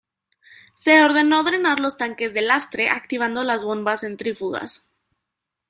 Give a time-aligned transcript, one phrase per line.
[0.75, 4.89] Se ordenó drenar los tanques de lastre activando las bombas centrífugas.